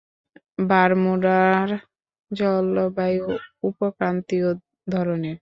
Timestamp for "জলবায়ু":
2.31-3.27